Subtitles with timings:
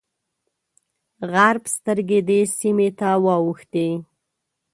[1.31, 3.87] غرب سترګې دې سیمې ته واوښتې.